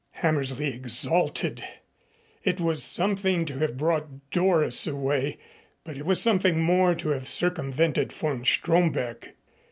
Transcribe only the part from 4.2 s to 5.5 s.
Doris away,